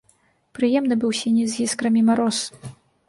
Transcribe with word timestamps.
Прыемны 0.59 0.97
быў 1.03 1.11
сіні 1.19 1.45
з 1.51 1.67
іскрамі 1.67 2.01
мароз. 2.09 2.39